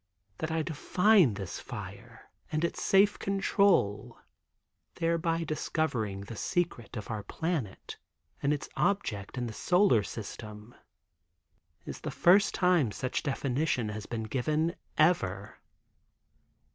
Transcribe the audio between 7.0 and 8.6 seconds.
our planet, and